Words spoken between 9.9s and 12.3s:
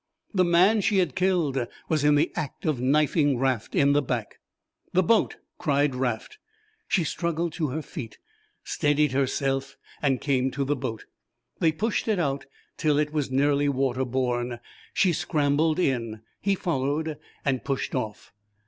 and came to the boat. They pushed it